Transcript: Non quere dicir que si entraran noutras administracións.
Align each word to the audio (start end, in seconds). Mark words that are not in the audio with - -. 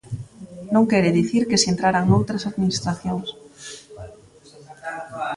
Non 0.73 0.87
quere 0.91 1.15
dicir 1.19 1.43
que 1.49 1.59
si 1.61 1.67
entraran 1.73 2.05
noutras 2.07 2.47
administracións. 2.51 3.27